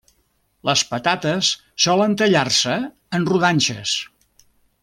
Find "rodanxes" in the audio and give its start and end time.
3.33-3.99